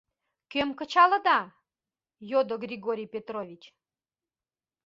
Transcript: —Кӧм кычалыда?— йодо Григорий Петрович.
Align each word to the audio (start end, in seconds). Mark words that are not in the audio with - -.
—Кӧм 0.51 0.69
кычалыда?— 0.79 1.39
йодо 2.31 2.55
Григорий 2.65 3.09
Петрович. 3.15 3.61